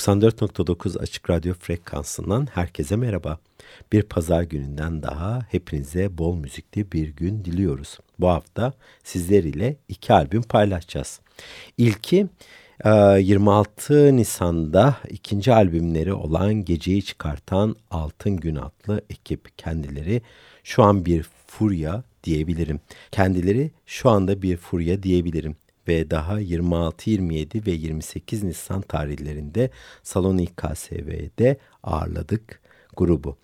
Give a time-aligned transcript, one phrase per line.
[0.00, 3.38] 94.9 Açık Radyo frekansından herkese merhaba.
[3.92, 7.98] Bir pazar gününden daha hepinize bol müzikli bir gün diliyoruz.
[8.18, 8.72] Bu hafta
[9.04, 11.20] sizler ile iki albüm paylaşacağız.
[11.78, 12.26] İlki
[12.84, 20.22] 26 e, Nisan'da ikinci albümleri olan Geceyi Çıkartan Altın Gün adlı ekip kendileri
[20.64, 22.80] şu an bir furya diyebilirim.
[23.10, 25.56] Kendileri şu anda bir furya diyebilirim
[25.88, 29.70] ve daha 26, 27 ve 28 Nisan tarihlerinde
[30.02, 32.60] Salon İKSV'de ağırladık
[32.96, 33.36] grubu.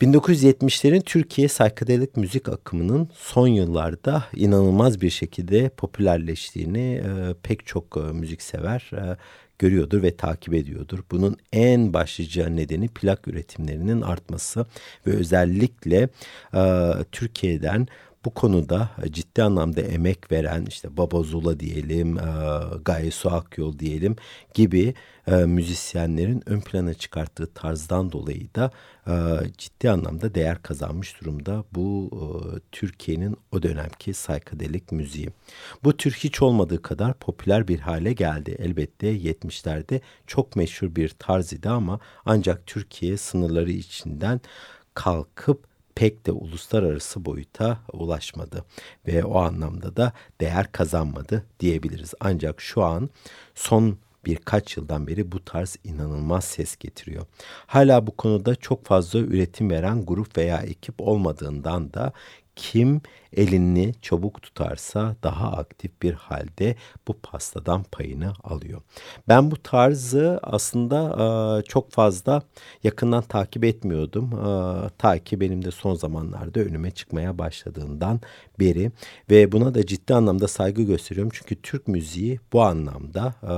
[0.00, 8.00] 1970'lerin Türkiye saykadelik müzik akımının son yıllarda inanılmaz bir şekilde popülerleştiğini e, pek çok e,
[8.00, 9.16] müziksever e,
[9.58, 10.98] görüyordur ve takip ediyordur.
[11.10, 14.66] Bunun en başlıca nedeni plak üretimlerinin artması
[15.06, 16.08] ve özellikle
[16.54, 17.86] e, Türkiye'den
[18.24, 22.22] bu konuda e, ciddi anlamda emek veren işte Baba Zula diyelim, e,
[22.84, 24.16] Gaye Su Akyol diyelim
[24.54, 24.94] gibi
[25.26, 28.70] e, müzisyenlerin ön plana çıkarttığı tarzdan dolayı da
[29.58, 32.10] ciddi anlamda değer kazanmış durumda bu
[32.72, 35.28] Türkiye'nin o dönemki saykadelik müziği.
[35.84, 38.56] Bu tür hiç olmadığı kadar popüler bir hale geldi.
[38.58, 44.40] Elbette 70'lerde çok meşhur bir tarz idi ama ancak Türkiye sınırları içinden
[44.94, 45.67] kalkıp
[45.98, 48.64] pek de uluslararası boyuta ulaşmadı
[49.06, 52.14] ve o anlamda da değer kazanmadı diyebiliriz.
[52.20, 53.10] Ancak şu an
[53.54, 57.26] son birkaç yıldan beri bu tarz inanılmaz ses getiriyor.
[57.66, 62.12] Hala bu konuda çok fazla üretim veren grup veya ekip olmadığından da
[62.58, 63.00] kim
[63.36, 66.76] elini çabuk tutarsa daha aktif bir halde
[67.08, 68.82] bu pastadan payını alıyor.
[69.28, 70.98] Ben bu tarzı aslında
[71.60, 72.42] e, çok fazla
[72.84, 74.32] yakından takip etmiyordum.
[74.32, 74.50] E,
[74.98, 78.20] ta ki benim de son zamanlarda önüme çıkmaya başladığından
[78.60, 78.92] beri
[79.30, 81.32] ve buna da ciddi anlamda saygı gösteriyorum.
[81.34, 83.54] Çünkü Türk müziği bu anlamda e,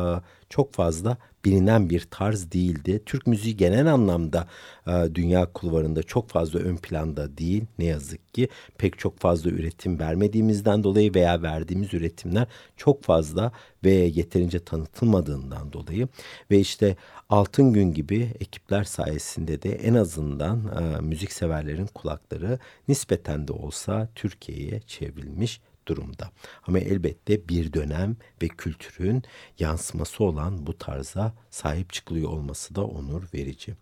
[0.51, 3.03] çok fazla bilinen bir tarz değildi.
[3.07, 4.47] Türk müziği genel anlamda
[4.87, 8.49] e, dünya kulvarında çok fazla ön planda değil ne yazık ki.
[8.79, 13.53] Pek çok fazla üretim vermediğimizden dolayı veya verdiğimiz üretimler çok fazla
[13.85, 16.09] ve yeterince tanıtılmadığından dolayı
[16.51, 16.97] ve işte
[17.29, 22.59] Altın Gün gibi ekipler sayesinde de en azından e, müzik severlerin kulakları
[22.89, 26.31] nispeten de olsa Türkiye'ye çevrilmiş durumda.
[26.67, 29.23] Ama elbette bir dönem ve kültürün
[29.59, 33.75] yansıması olan bu tarza sahip çıkılıyor olması da onur verici.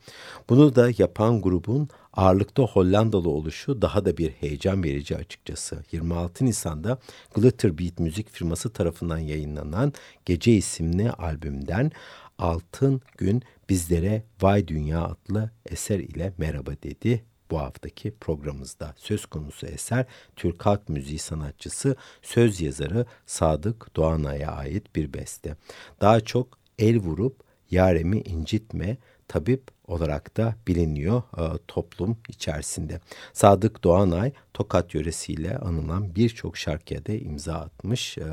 [0.48, 5.84] Bunu da yapan grubun ağırlıkta Hollandalı oluşu daha da bir heyecan verici açıkçası.
[5.92, 6.98] 26 Nisan'da
[7.34, 9.92] Glitter Beat müzik firması tarafından yayınlanan
[10.24, 11.92] Gece isimli albümden
[12.38, 19.66] Altın Gün bizlere Vay Dünya adlı eser ile merhaba dedi bu haftaki programımızda söz konusu
[19.66, 20.06] eser
[20.36, 25.56] Türk halk müziği sanatçısı, söz yazarı Sadık Doğanay'a ait bir beste.
[26.00, 27.40] Daha çok el vurup
[27.70, 28.96] yaremi incitme,
[29.28, 33.00] tabip olarak da biliniyor e, toplum içerisinde.
[33.32, 38.24] Sadık Doğanay Tokat yöresiyle anılan birçok şarkıya da imza atmış e,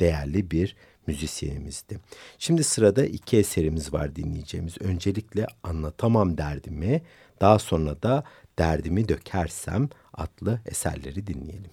[0.00, 0.76] değerli bir
[1.06, 1.98] müzisyenimizdi.
[2.38, 4.74] Şimdi sırada iki eserimiz var dinleyeceğimiz.
[4.80, 7.02] Öncelikle Anlatamam Derdimi,
[7.40, 8.24] daha sonra da
[8.58, 11.70] Derdimi Dökersem adlı eserleri dinleyelim.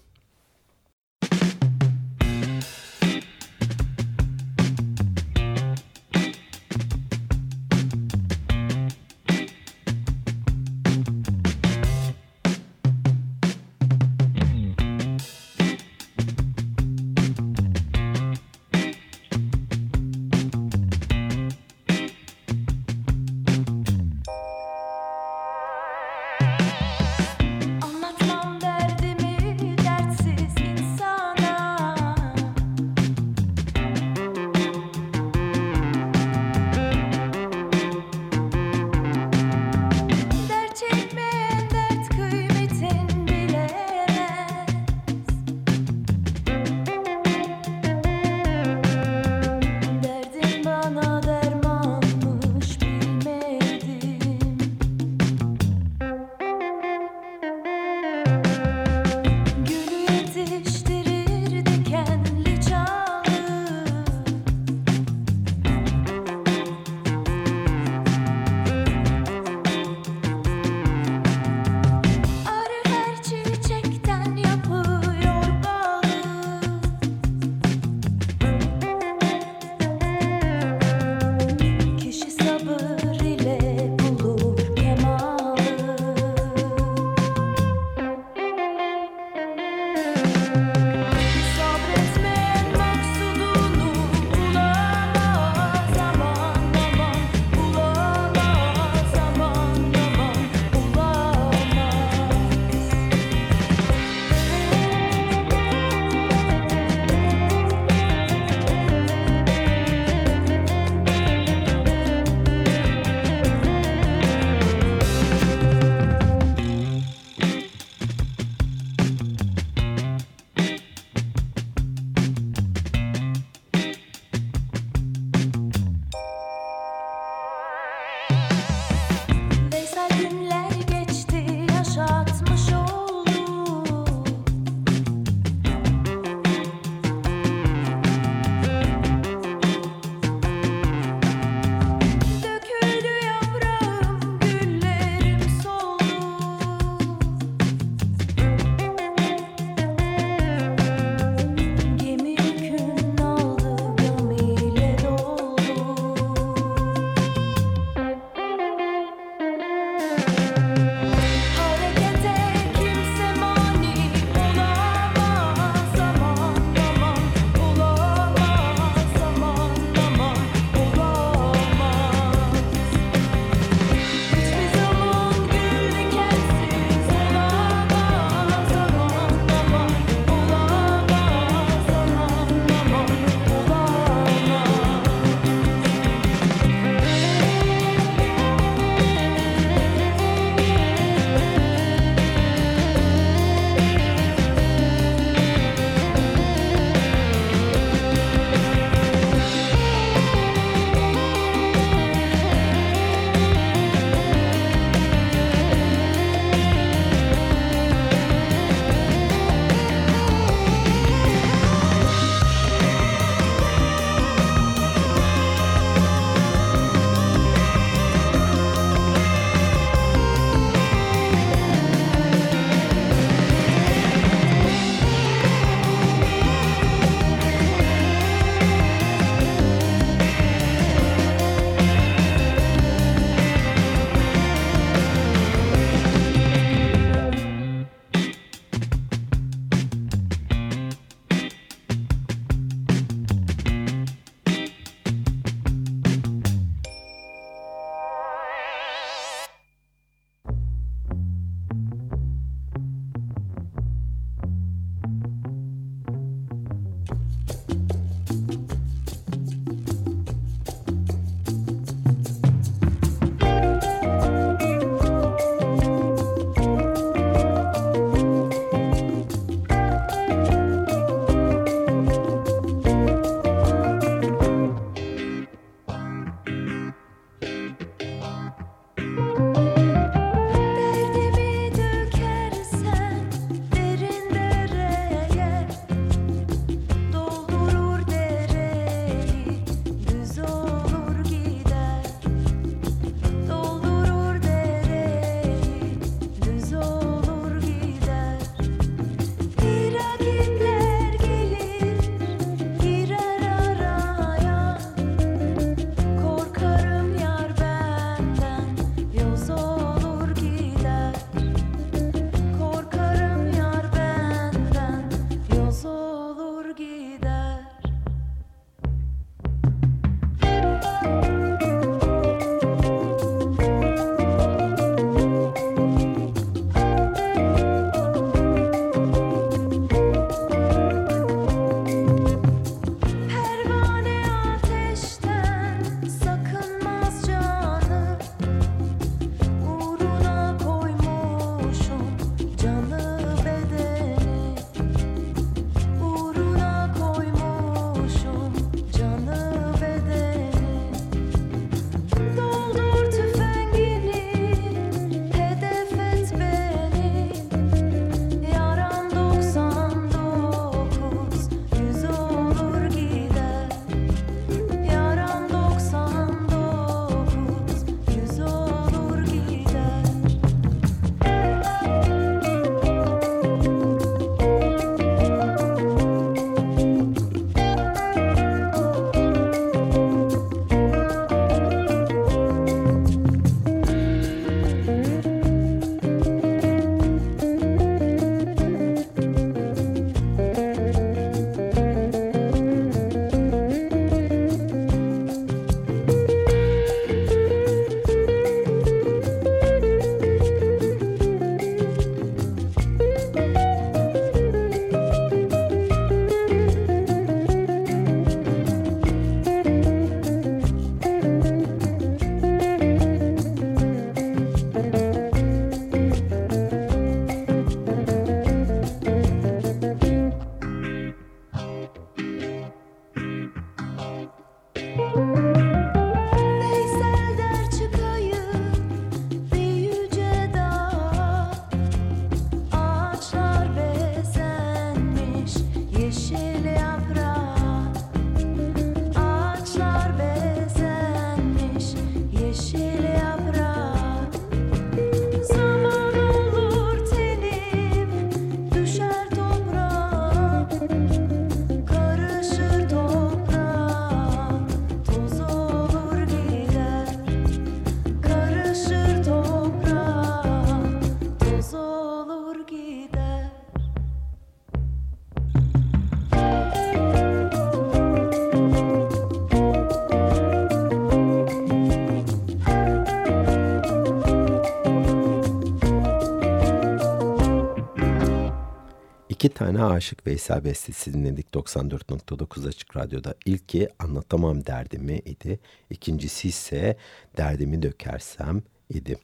[479.39, 483.35] İki tane Aşık Veysel bestesi dinledik 94.9 Açık Radyo'da.
[483.45, 485.59] İlki Anlatamam Derdimi idi.
[485.89, 486.97] İkincisi ise
[487.37, 489.17] Derdimi Dökersem idi.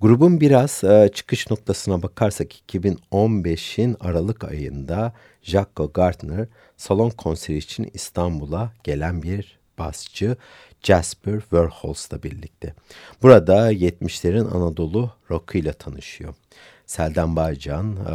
[0.00, 5.12] Grubun biraz e, çıkış noktasına bakarsak 2015'in Aralık ayında
[5.42, 10.36] Jaco Gardner salon konseri için İstanbul'a gelen bir basçı
[10.82, 12.74] Jasper Verholz'la birlikte.
[13.22, 16.34] Burada 70'lerin Anadolu rock'ıyla tanışıyor.
[16.90, 18.14] Seldan Baycan, e,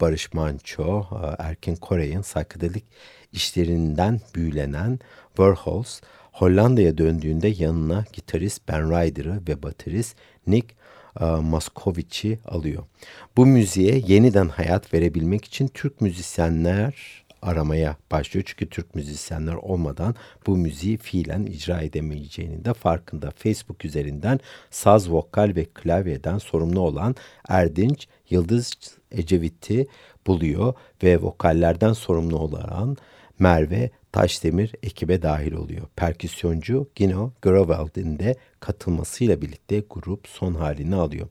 [0.00, 2.84] Barış Manço, e, Erkin Koray'ın saykadelik
[3.32, 4.98] işlerinden büyülenen
[5.38, 6.00] Verholz,
[6.32, 10.74] Hollanda'ya döndüğünde yanına gitarist Ben Ryder'ı ve baterist Nick
[11.20, 12.84] e, Maskovic'i alıyor.
[13.36, 18.44] Bu müziğe yeniden hayat verebilmek için Türk müzisyenler aramaya başlıyor.
[18.46, 20.14] Çünkü Türk müzisyenler olmadan
[20.46, 23.30] bu müziği fiilen icra edemeyeceğinin de farkında.
[23.30, 27.14] Facebook üzerinden saz, vokal ve klavyeden sorumlu olan
[27.48, 28.72] Erdinç Yıldız
[29.10, 29.86] Ecevit'i
[30.26, 32.96] buluyor ve vokallerden sorumlu olan
[33.38, 35.86] Merve Taşdemir ekibe dahil oluyor.
[35.96, 41.28] Perküsyoncu Gino Groveld'in de katılmasıyla birlikte grup son halini alıyor.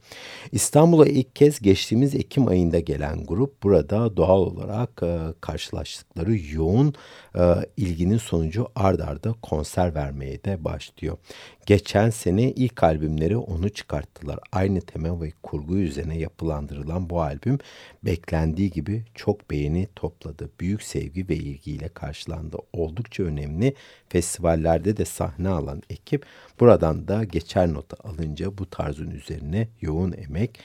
[0.52, 6.94] İstanbul'a ilk kez geçtiğimiz Ekim ayında gelen grup burada doğal olarak e, karşılaştıkları yoğun
[7.36, 7.42] e,
[7.78, 11.18] ilginin sonucu ard arda konser vermeye de başlıyor.
[11.66, 14.40] Geçen sene ilk albümleri onu çıkarttılar.
[14.52, 17.60] Aynı tema ve kurgu üzerine yapılandırılan bu albüm
[18.04, 20.50] beklendiği gibi çok beğeni topladı.
[20.60, 22.58] Büyük sevgi ve ilgiyle karşılandı.
[22.74, 23.74] Oldukça önemli
[24.16, 26.26] festivallerde de sahne alan ekip
[26.60, 30.60] buradan da geçer nota alınca bu tarzın üzerine yoğun emek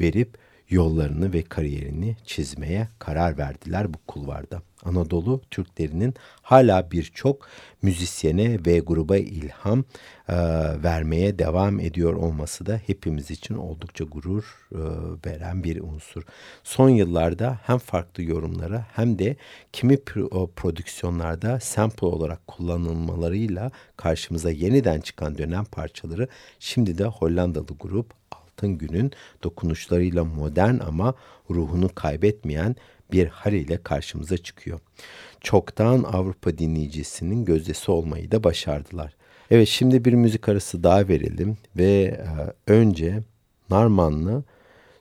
[0.00, 0.38] verip
[0.68, 4.62] yollarını ve kariyerini çizmeye karar verdiler bu kulvarda.
[4.86, 7.48] Anadolu Türklerinin hala birçok
[7.82, 9.84] müzisyene ve gruba ilham
[10.28, 10.34] e,
[10.82, 14.78] vermeye devam ediyor olması da hepimiz için oldukça gurur e,
[15.26, 16.22] veren bir unsur.
[16.64, 19.36] Son yıllarda hem farklı yorumlara hem de
[19.72, 28.12] kimi pro prodüksiyonlarda sample olarak kullanılmalarıyla karşımıza yeniden çıkan dönem parçaları şimdi de Hollandalı grup
[28.30, 31.14] Altın Gün'ün dokunuşlarıyla modern ama
[31.50, 32.76] ruhunu kaybetmeyen
[33.12, 34.80] bir haliyle karşımıza çıkıyor.
[35.40, 39.16] Çoktan Avrupa dinleyicisinin gözdesi olmayı da başardılar.
[39.50, 43.22] Evet şimdi bir müzik arası daha verelim ve e, önce
[43.70, 44.44] Narmanlı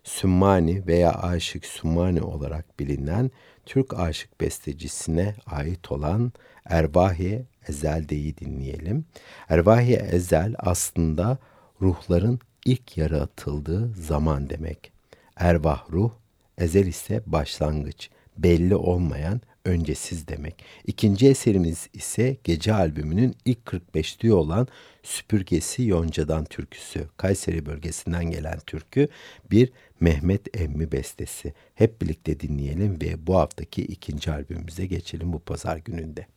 [0.04, 3.32] Sümmani veya Aşık Sümmani olarak bilinen
[3.66, 6.32] Türk aşık bestecisine ait olan
[6.66, 9.06] Ervahi Ezel'deyi dinleyelim.
[9.50, 11.38] Ervahi Ezel aslında
[11.82, 14.92] ruhların ilk yara atıldığı zaman demek.
[15.36, 16.12] Ervah ruh,
[16.58, 20.64] ezel ise başlangıç, belli olmayan, öncesiz demek.
[20.88, 24.68] İkinci eserimiz ise gece albümünün ilk 45'liği olan
[25.04, 27.08] Süpürgesi Yonca'dan türküsü.
[27.18, 29.08] Kayseri bölgesinden gelen türkü
[29.52, 31.54] bir Mehmet Emmi bestesi.
[31.76, 36.28] Hep birlikte dinleyelim ve bu haftaki ikinci albümümüze geçelim bu pazar gününde.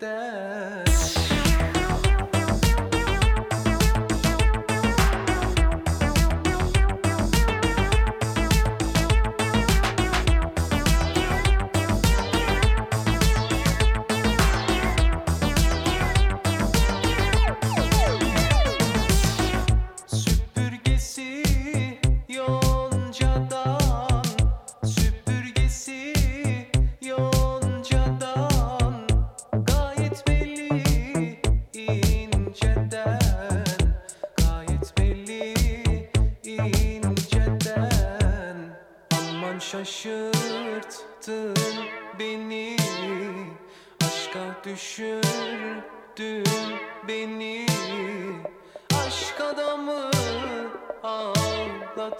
[0.00, 0.85] That.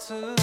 [0.01, 0.37] Şaşırttın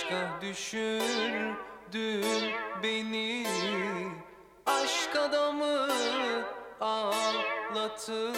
[0.00, 2.24] Aşka düşürdün
[2.82, 3.46] beni.
[4.66, 5.88] Aşk adamı
[6.80, 8.36] ağlatır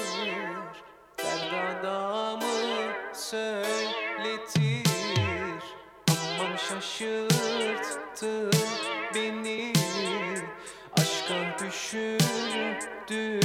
[1.18, 4.82] Derd adamı söyletir.
[6.10, 8.50] Aman şaşırttın
[9.14, 9.72] beni
[10.98, 13.41] Aşka düşürdün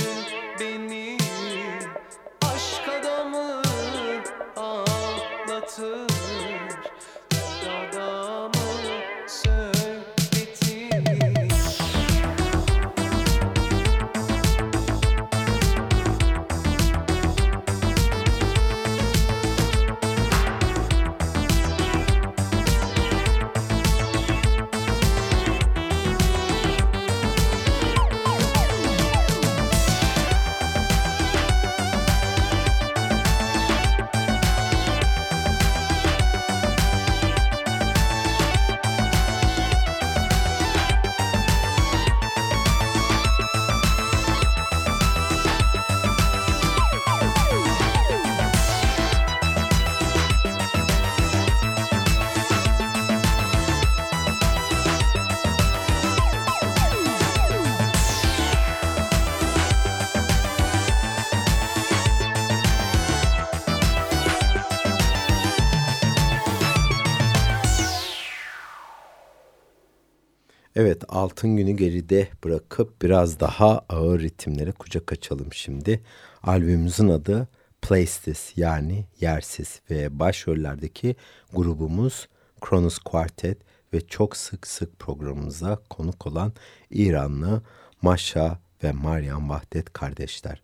[71.38, 76.02] altın günü geride bırakıp biraz daha ağır ritimlere kucak açalım şimdi.
[76.44, 77.48] Albümümüzün adı
[77.82, 81.16] Placeless yani yersiz ve başrollerdeki
[81.54, 82.28] grubumuz
[82.62, 83.58] Kronos Quartet
[83.94, 86.54] ve çok sık sık programımıza konuk olan
[86.92, 87.62] İranlı
[88.02, 90.62] Maşa ve Maryam Vahdet kardeşler.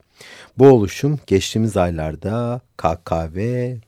[0.57, 3.37] Bu oluşum geçtiğimiz aylarda KKV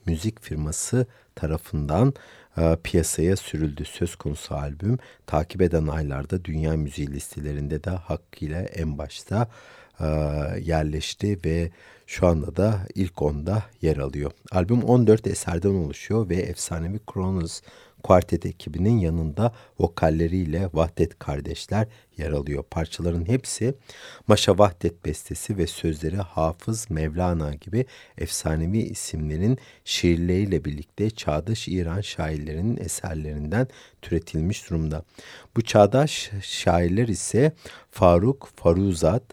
[0.06, 2.14] müzik firması tarafından
[2.58, 3.86] e, piyasaya sürüldü.
[3.86, 9.48] Söz konusu albüm takip eden aylarda dünya müziği listelerinde de hakkıyla en başta
[10.00, 10.06] e,
[10.62, 11.72] yerleşti ve
[12.08, 14.32] şu anda da ilk onda yer alıyor.
[14.52, 17.62] Albüm 14 eserden oluşuyor ve efsanevi Kronos
[18.06, 21.88] kuartet ekibinin yanında vokalleriyle Vahdet kardeşler
[22.18, 22.64] yer alıyor.
[22.72, 23.76] Parçaların hepsi
[24.28, 27.86] Maşa Vahdet bestesi ve sözleri Hafız Mevlana gibi
[28.18, 33.68] efsanevi isimlerin şiirleriyle birlikte çağdaş İran şairlerinin eserlerinden
[34.02, 35.04] türetilmiş durumda.
[35.56, 37.52] Bu çağdaş şairler ise
[37.92, 39.24] Faruk Faruzat,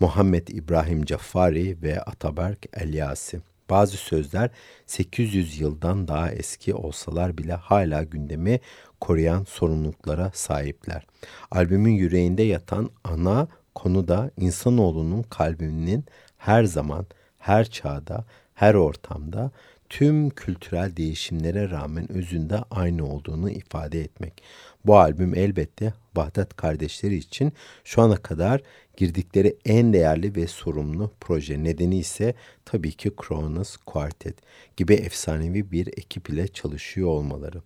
[0.00, 3.51] Muhammed İbrahim Caffari ve Ataberk Elyasi.
[3.72, 4.50] Bazı sözler
[4.86, 8.60] 800 yıldan daha eski olsalar bile hala gündemi
[9.00, 11.06] koruyan sorumluluklara sahipler.
[11.50, 16.04] Albümün yüreğinde yatan ana konu da insanoğlunun kalbinin
[16.36, 17.06] her zaman,
[17.38, 19.50] her çağda, her ortamda
[19.88, 24.42] tüm kültürel değişimlere rağmen özünde aynı olduğunu ifade etmek.
[24.86, 27.52] Bu albüm elbette Vahdet kardeşleri için
[27.84, 28.60] şu ana kadar
[28.96, 31.64] girdikleri en değerli ve sorumlu proje.
[31.64, 34.36] Nedeni ise tabii ki Kronos Quartet
[34.76, 37.62] gibi efsanevi bir ekip ile çalışıyor olmaları.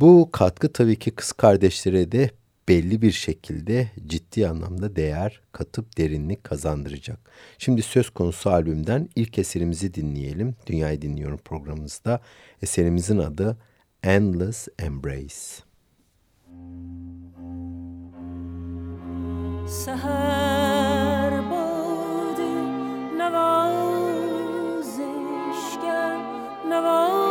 [0.00, 2.30] Bu katkı tabii ki kız kardeşlere de
[2.68, 7.18] belli bir şekilde ciddi anlamda değer katıp derinlik kazandıracak.
[7.58, 10.54] Şimdi söz konusu albümden ilk eserimizi dinleyelim.
[10.66, 12.20] Dünyayı Dinliyorum programımızda.
[12.62, 13.56] Eserimizin adı
[14.02, 15.67] Endless Embrace.
[19.66, 22.40] سهر باد
[23.18, 24.58] نوازشگر
[26.70, 27.27] نوایی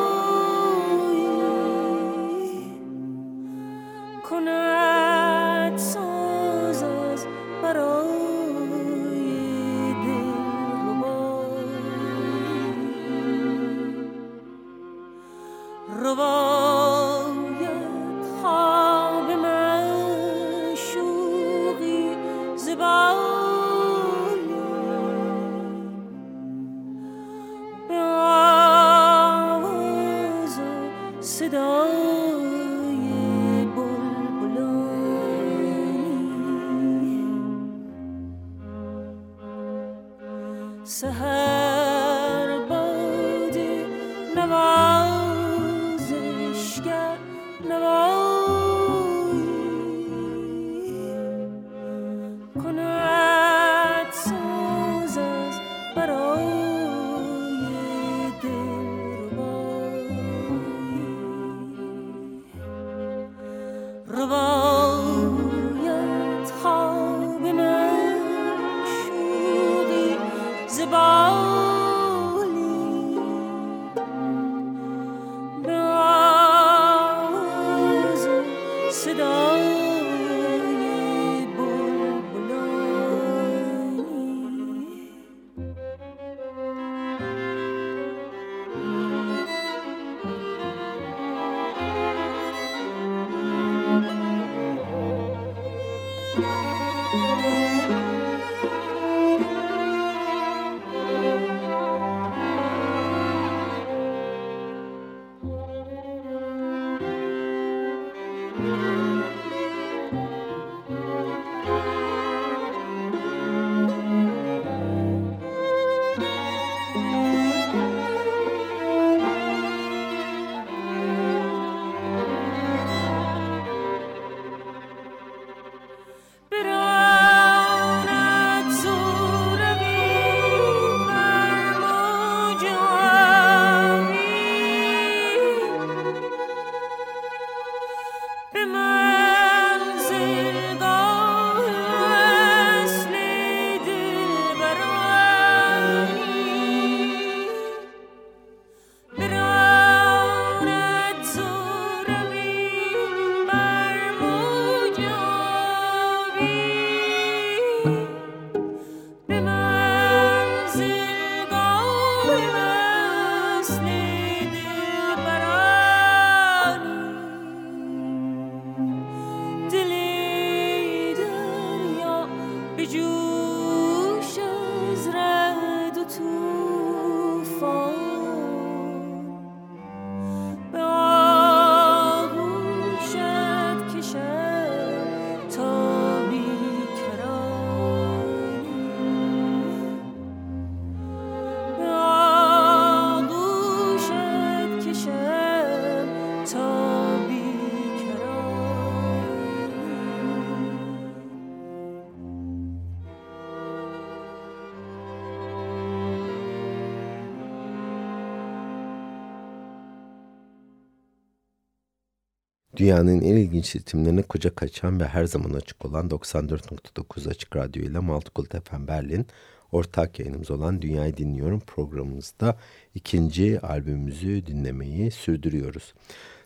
[212.88, 218.00] Dünyanın en ilginç ritimlerine kucak açan ve her zaman açık olan 94.9 Açık Radyo ile
[218.00, 219.28] Multicult FM Berlin
[219.72, 222.58] ortak yayınımız olan Dünyayı Dinliyorum programımızda
[222.96, 225.94] ikinci albümümüzü dinlemeyi sürdürüyoruz.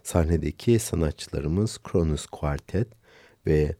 [0.03, 2.87] Sahnedeki sanatçılarımız Kronos Quartet
[3.47, 3.75] ve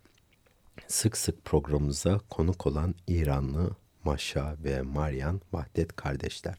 [0.88, 3.70] sık sık programımıza konuk olan İranlı
[4.04, 6.56] Maşa ve Marian Vahdet kardeşler.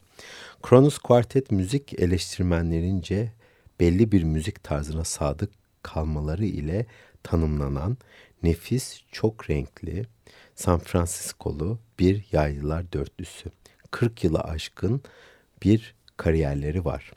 [0.63, 3.31] Kronos Quartet müzik eleştirmenlerince
[3.79, 6.85] belli bir müzik tarzına sadık kalmaları ile
[7.23, 7.97] tanımlanan
[8.43, 10.05] nefis, çok renkli,
[10.55, 13.49] San Francisco'lu bir yaylılar dörtlüsü.
[13.91, 15.01] 40 yılı aşkın
[15.63, 17.11] bir kariyerleri var.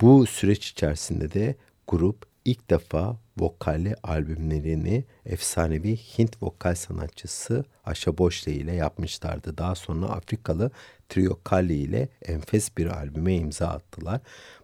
[0.00, 1.56] Bu süreç içerisinde de
[1.88, 9.58] grup ilk defa vokalli albümlerini efsanevi Hint vokal sanatçısı Asha Boşle ile yapmışlardı.
[9.58, 10.70] Daha sonra Afrikalı
[11.08, 14.20] Trio Kali ile enfes bir albüme imza attılar.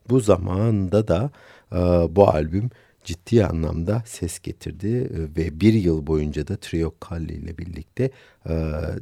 [0.09, 1.31] Bu zamanda da
[1.73, 1.77] e,
[2.17, 2.71] bu albüm
[3.11, 8.11] ciddi anlamda ses getirdi e, ve bir yıl boyunca da Trio Kalli ile birlikte
[8.49, 8.53] e,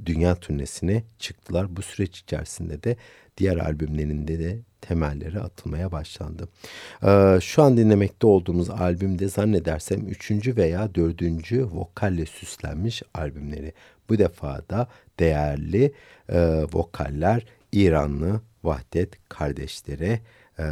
[0.07, 1.77] dünya turnesine çıktılar.
[1.77, 2.97] Bu süreç içerisinde de
[3.37, 6.49] diğer albümlerinde de temelleri atılmaya başlandı.
[7.03, 13.73] E, şu an dinlemekte olduğumuz albümde zannedersem üçüncü veya dördüncü vokalle süslenmiş albümleri.
[14.09, 14.89] Bu defa da
[15.19, 15.93] değerli
[16.73, 20.21] vokaller İranlı Vahdet kardeşlere
[20.59, 20.65] e,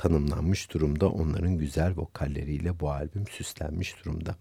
[0.00, 1.08] tanımlanmış durumda.
[1.08, 4.36] Onların güzel vokalleriyle bu albüm süslenmiş durumda.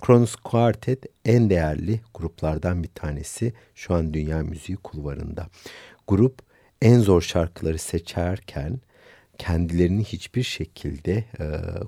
[0.00, 5.48] Kronos Quartet en değerli gruplardan bir tanesi şu an dünya müziği kulvarında.
[6.08, 6.42] Grup
[6.82, 8.80] en zor şarkıları seçerken
[9.38, 11.46] kendilerini hiçbir şekilde e,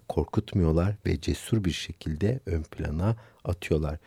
[0.09, 3.99] korkutmuyorlar ve cesur bir şekilde ön plana atıyorlar.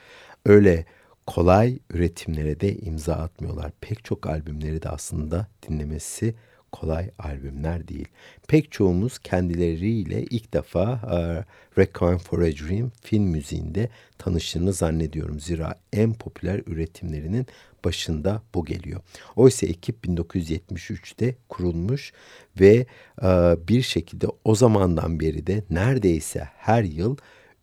[0.45, 0.85] Öyle
[1.27, 3.71] kolay üretimlere de imza atmıyorlar.
[3.81, 6.35] Pek çok albümleri de aslında dinlemesi
[6.71, 8.07] kolay albümler değil.
[8.47, 15.39] Pek çoğumuz kendileriyle ilk defa uh, Requiem for a Dream film müziğinde tanıştığını zannediyorum.
[15.39, 17.47] Zira en popüler üretimlerinin
[17.85, 19.01] başında bu geliyor.
[19.35, 22.13] Oysa ekip 1973'te kurulmuş
[22.59, 22.85] ve
[23.21, 27.17] uh, bir şekilde o zamandan beri de neredeyse her yıl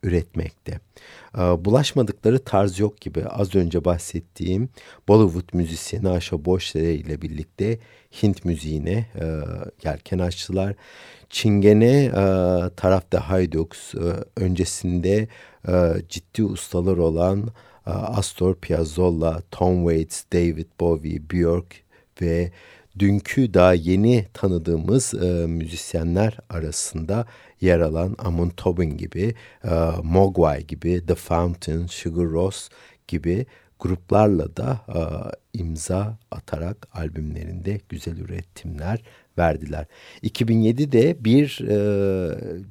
[0.06, 0.80] üretmekte.
[1.38, 4.68] Ee, bulaşmadıkları tarz yok gibi az önce bahsettiğim
[5.08, 7.78] Bollywood müzisyeni Asha Bhosle ile birlikte
[8.22, 9.24] Hint müziğine e,
[9.84, 10.74] yelken açtılar.
[11.30, 12.14] Çingene e,
[12.76, 14.00] tarafta Haydux, e,
[14.36, 15.28] öncesinde
[16.08, 17.48] ciddi ustalar olan
[17.86, 21.82] Astor Piazzolla, Tom Waits, David Bowie, Björk
[22.22, 22.50] ve
[22.98, 27.26] dünkü daha yeni tanıdığımız e, müzisyenler arasında
[27.60, 29.34] yer alan Amon Tobin gibi,
[29.64, 29.70] e,
[30.02, 32.68] Mogwai gibi, The Fountain, Sugar Ross
[33.08, 33.46] gibi
[33.80, 35.00] gruplarla da e,
[35.58, 39.02] imza atarak albümlerinde güzel üretimler
[39.38, 39.86] verdiler.
[40.22, 41.78] 2007'de bir e,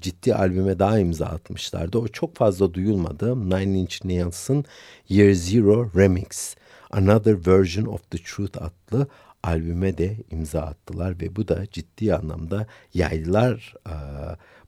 [0.01, 1.97] ciddi albüme daha imza atmışlardı.
[1.97, 3.49] O çok fazla duyulmadı.
[3.49, 4.65] Nine Inch Nails'ın
[5.09, 6.55] Year Zero Remix,
[6.91, 9.07] Another Version of the Truth adlı
[9.45, 13.95] albüme de imza attılar ve bu da ciddi anlamda yaylılar e,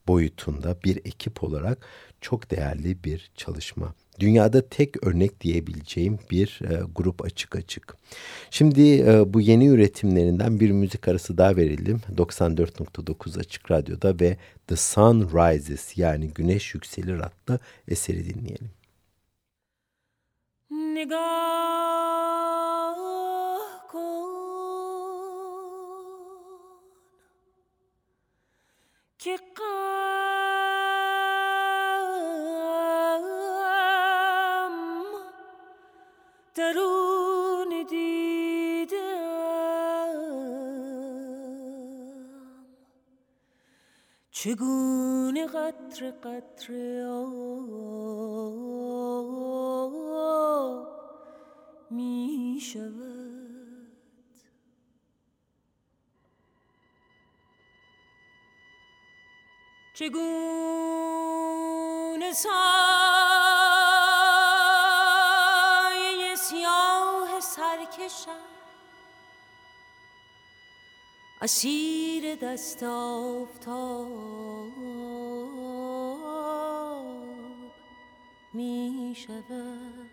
[0.08, 1.88] boyutunda bir ekip olarak
[2.22, 3.94] çok değerli bir çalışma.
[4.20, 7.98] Dünyada tek örnek diyebileceğim bir e, grup açık açık.
[8.52, 12.02] Şimdi e, bu yeni üretimlerinden bir müzik arası daha verelim.
[12.16, 18.70] 94.9 Açık Radyo'da ve The Sun Rises yani Güneş Yükselir adlı eseri dinleyelim.
[20.72, 21.78] Nigar
[29.28, 29.64] که
[36.56, 38.98] درون دیدم
[44.32, 47.68] چگونه قطر قطر آب
[51.92, 53.17] می شود
[59.98, 60.38] چگونه
[68.08, 68.32] باشم
[71.42, 74.12] اسیر دست آفتاب
[78.54, 80.10] می شود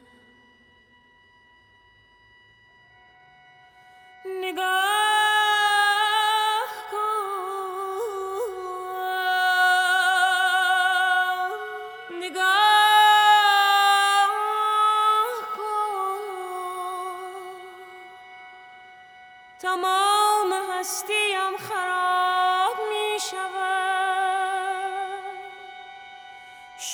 [4.43, 4.94] نگاه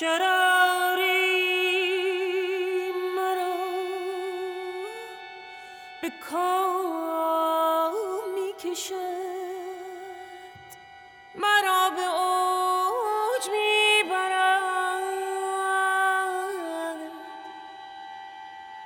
[0.01, 1.11] شراری
[3.17, 3.57] مرا
[6.03, 7.95] به کام
[8.35, 8.95] می‌کشد.
[11.35, 14.71] مرا به اوج می‌برد.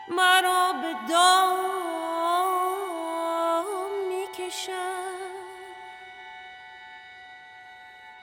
[0.08, 1.60] مرا به دام
[4.08, 5.14] می‌کشد.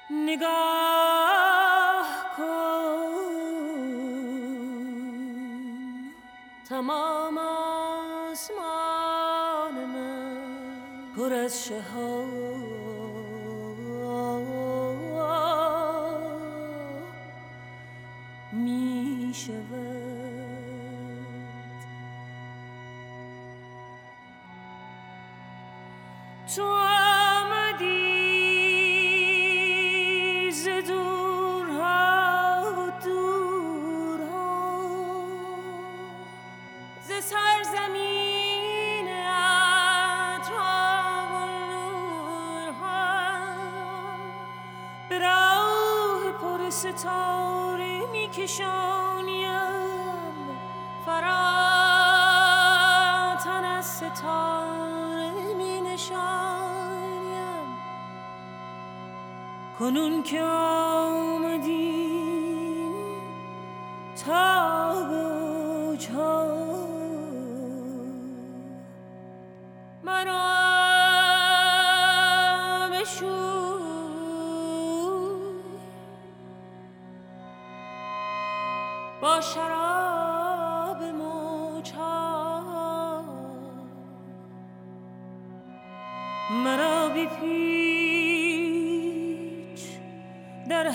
[0.09, 0.70] نگاه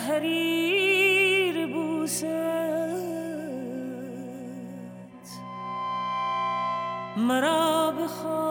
[0.08, 2.24] حریر بوست.
[7.16, 8.46] مرا بخواه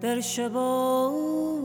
[0.00, 1.59] در شبان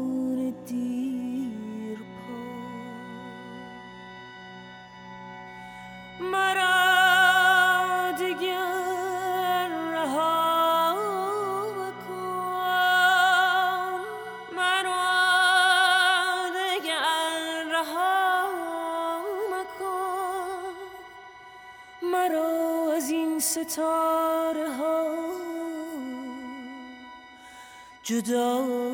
[23.68, 25.06] ستاره ها
[28.04, 28.85] جدا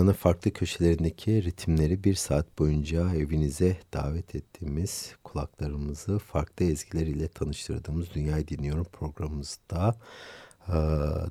[0.00, 8.14] Dünyanın farklı köşelerindeki ritimleri bir saat boyunca evinize davet ettiğimiz kulaklarımızı farklı ezgiler ile tanıştırdığımız
[8.14, 9.94] Dünyayı Dinliyorum programımızda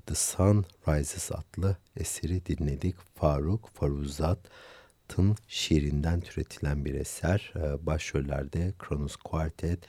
[0.05, 2.95] The Sun Rises adlı eseri dinledik.
[3.15, 7.53] Faruk Faruzat'ın şiirinden türetilen bir eser.
[7.81, 9.79] Başrollerde Kronos Quartet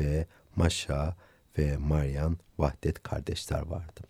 [0.00, 0.26] ve
[0.56, 1.16] Maşa
[1.58, 4.00] ve Marian Vahdet kardeşler vardı.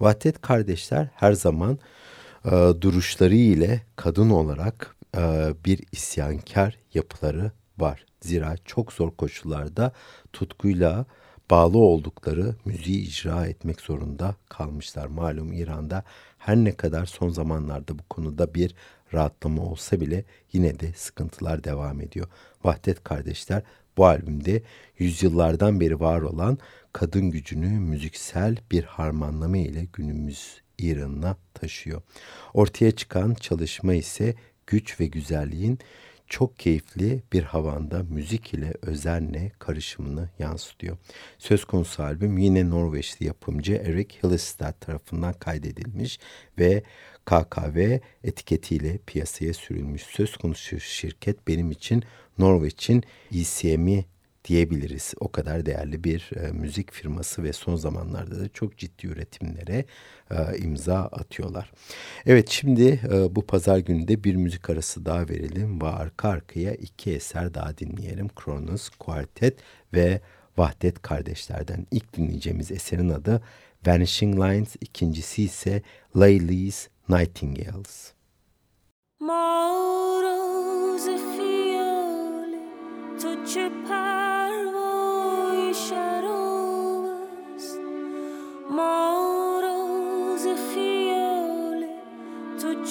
[0.00, 1.78] Vahdet kardeşler her zaman
[2.80, 8.06] duruşları ile kadın olarak e, bir isyankar yapıları var.
[8.20, 9.92] Zira çok zor koşullarda
[10.32, 11.06] tutkuyla
[11.50, 15.06] bağlı oldukları müziği icra etmek zorunda kalmışlar.
[15.06, 16.04] Malum İran'da
[16.38, 18.74] her ne kadar son zamanlarda bu konuda bir
[19.14, 22.26] rahatlama olsa bile yine de sıkıntılar devam ediyor.
[22.64, 23.62] Vahdet kardeşler
[23.96, 24.62] bu albümde
[24.98, 26.58] yüzyıllardan beri var olan
[26.92, 32.02] kadın gücünü müziksel bir harmanlama ile günümüz İran'ına taşıyor.
[32.54, 34.34] Ortaya çıkan çalışma ise
[34.66, 35.78] güç ve güzelliğin
[36.32, 40.96] çok keyifli bir havanda müzik ile özenle karışımını yansıtıyor.
[41.38, 46.18] Söz konusu albüm yine Norveçli yapımcı Erik Hillestad tarafından kaydedilmiş
[46.58, 46.82] ve
[47.24, 50.02] KKV etiketiyle piyasaya sürülmüş.
[50.02, 52.02] Söz konusu şirket benim için
[52.38, 53.02] Norveç'in
[53.34, 54.04] ECM'i
[54.44, 55.14] diyebiliriz.
[55.20, 59.84] O kadar değerli bir e, müzik firması ve son zamanlarda da çok ciddi üretimlere
[60.30, 61.72] e, imza atıyorlar.
[62.26, 67.12] Evet şimdi e, bu pazar gününde bir müzik arası daha verelim ve arka arkaya iki
[67.12, 68.28] eser daha dinleyelim.
[68.28, 69.58] Kronos Quartet
[69.94, 70.20] ve
[70.56, 73.42] Vahdet Kardeşler'den ilk dinleyeceğimiz eserin adı
[73.86, 75.82] Vanishing Lines, ikincisi ise
[76.16, 78.12] Layli's Nightingales.
[79.20, 81.04] Mauros
[81.36, 82.58] fiole,
[83.20, 83.52] tu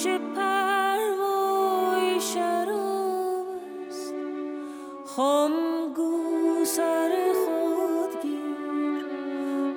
[0.02, 4.14] چه پروای شراست
[5.16, 5.52] خم
[5.96, 9.06] گو سر خود گیر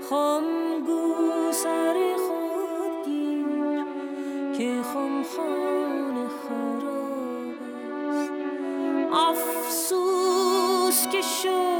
[0.10, 0.44] خم
[0.86, 3.86] گو سر خود گیر
[4.58, 7.60] که خم خانه خراب
[8.10, 8.32] است.
[9.14, 11.75] افسوس که شد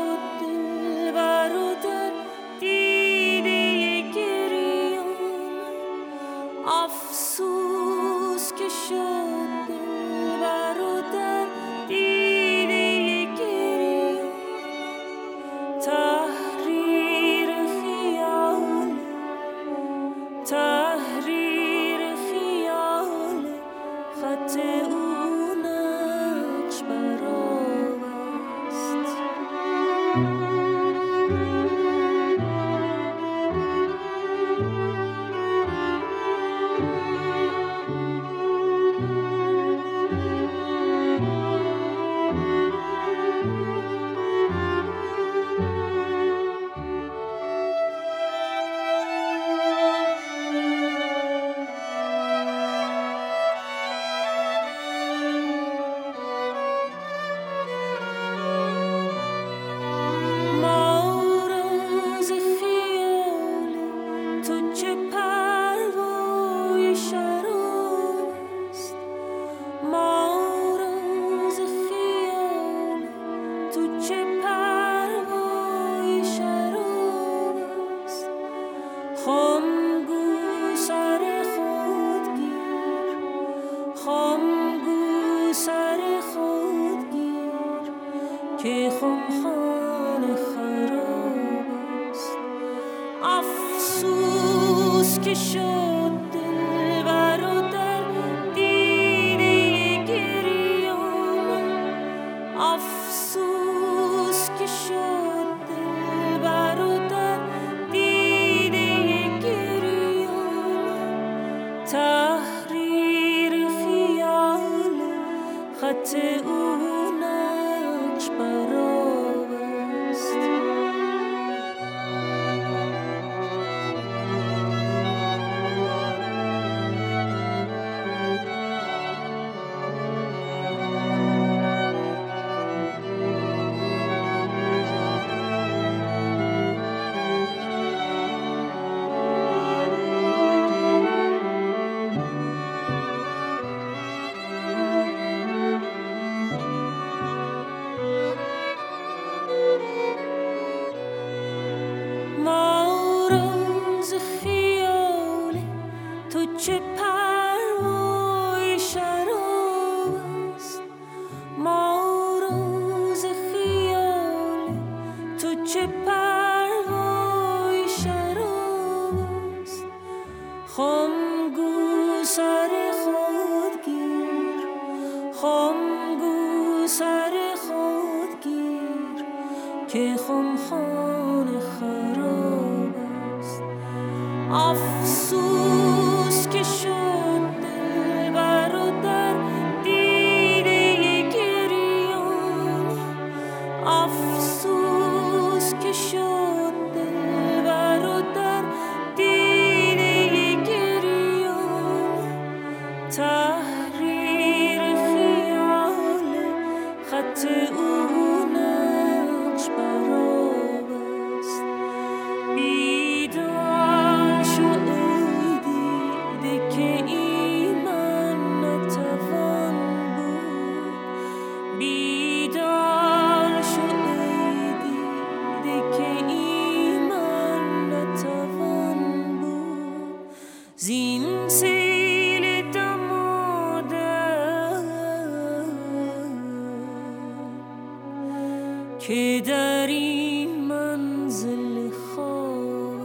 [239.08, 243.02] که در این منزل خواب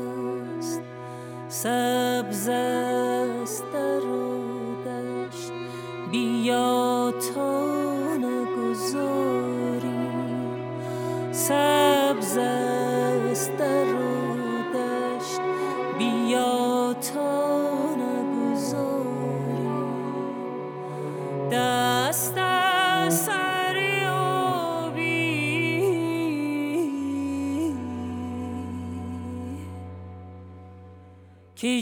[0.59, 0.81] است.
[1.49, 2.49] سبز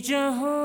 [0.08, 0.57] जहाँ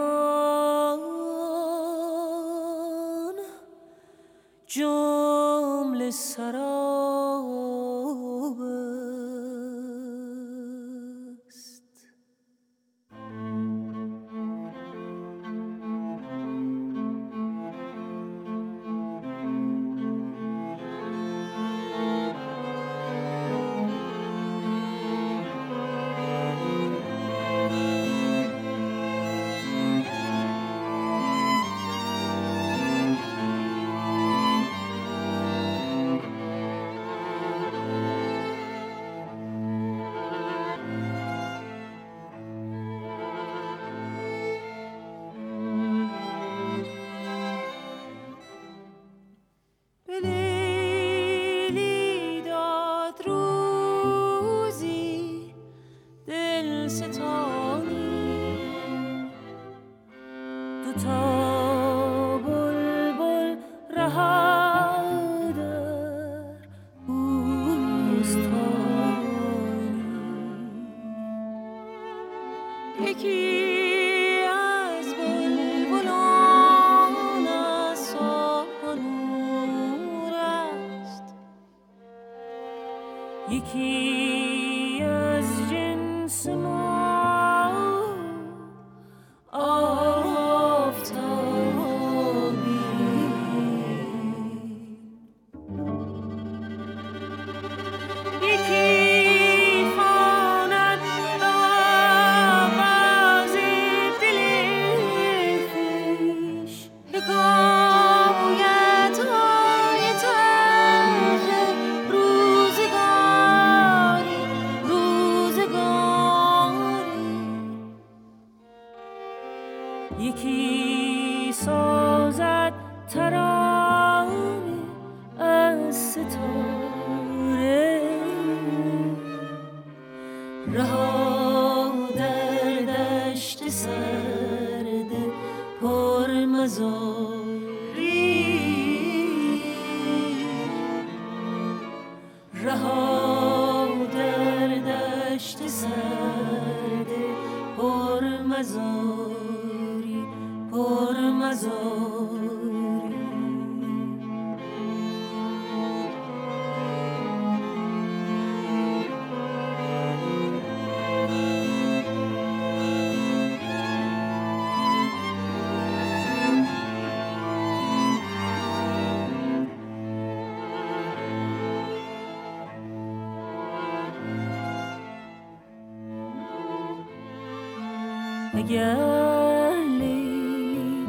[178.53, 181.07] اگر لیلی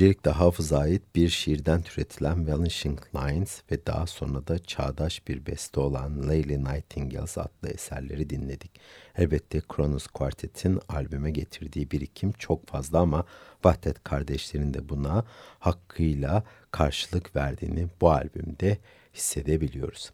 [0.00, 5.80] Öncelikle hafıza ait bir şiirden türetilen Vanishing Lines ve daha sonra da çağdaş bir beste
[5.80, 8.70] olan Lady Nightingales adlı eserleri dinledik.
[9.16, 13.24] Elbette Kronos Quartet'in albüme getirdiği birikim çok fazla ama
[13.64, 15.24] Vahdet kardeşlerin de buna
[15.58, 18.78] hakkıyla karşılık verdiğini bu albümde
[19.14, 20.10] hissedebiliyoruz.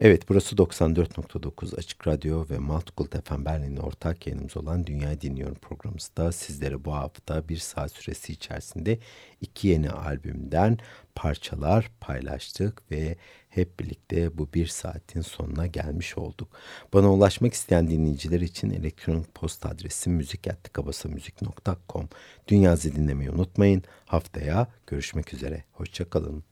[0.00, 6.32] Evet burası 94.9 Açık Radyo ve Multicult FM Berlin'in ortak yayınımız olan Dünya Dinliyorum programımızda
[6.32, 8.98] sizlere bu hafta bir saat süresi içerisinde
[9.40, 10.78] iki yeni albümden
[11.14, 13.16] parçalar paylaştık ve
[13.48, 16.48] hep birlikte bu bir saatin sonuna gelmiş olduk.
[16.94, 22.08] Bana ulaşmak isteyen dinleyiciler için elektronik posta adresi müzik.kabasamüzik.com
[22.48, 23.82] Dünyazı dinlemeyi unutmayın.
[24.06, 25.64] Haftaya görüşmek üzere.
[25.72, 26.51] Hoşçakalın.